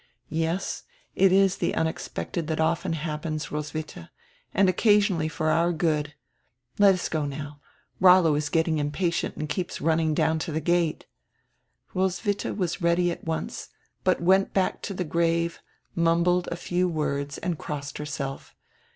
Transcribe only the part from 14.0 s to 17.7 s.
but went back to the grave, mumbled a few words and